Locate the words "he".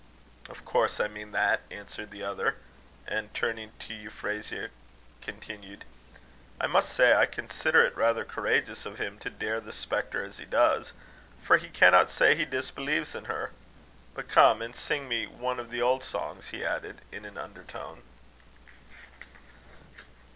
10.39-10.45, 11.57-11.69, 12.35-12.45, 16.47-16.65